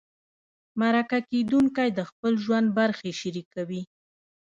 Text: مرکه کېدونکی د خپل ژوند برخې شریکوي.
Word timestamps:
مرکه 0.79 1.19
کېدونکی 1.29 1.89
د 1.93 1.99
خپل 2.09 2.33
ژوند 2.43 2.67
برخې 2.79 3.11
شریکوي. 3.21 3.81